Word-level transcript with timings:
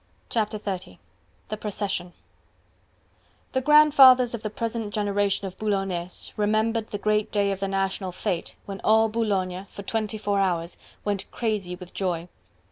Chapter 0.31 0.57
XXX: 0.57 0.97
The 1.49 1.57
Procession 1.57 2.13
The 3.51 3.61
grandfathers 3.61 4.33
of 4.33 4.41
the 4.41 4.49
present 4.49 4.95
generation 4.95 5.45
of 5.45 5.59
Boulonnese 5.59 6.33
remembered 6.37 6.87
the 6.89 6.97
great 6.97 7.31
day 7.31 7.51
of 7.51 7.59
the 7.59 7.67
National 7.67 8.11
Fete, 8.11 8.55
when 8.65 8.81
all 8.83 9.09
Boulogne, 9.09 9.67
for 9.69 9.83
twenty 9.83 10.17
four 10.17 10.39
hours, 10.39 10.77
went 11.05 11.29
crazy 11.29 11.75
with 11.75 11.93
joy. 11.93 12.27